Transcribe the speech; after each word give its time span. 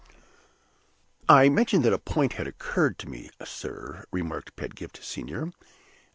"I 1.29 1.47
mentioned 1.49 1.85
that 1.85 1.93
a 1.93 1.99
point 1.99 2.33
had 2.33 2.47
occurred 2.47 2.97
to 2.97 3.07
me, 3.07 3.29
sir," 3.45 4.03
remarked 4.11 4.55
Pedgift 4.55 5.03
Senior. 5.03 5.51